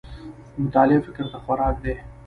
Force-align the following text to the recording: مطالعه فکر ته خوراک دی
مطالعه 0.63 0.99
فکر 1.05 1.23
ته 1.31 1.37
خوراک 1.45 1.75
دی 1.83 1.93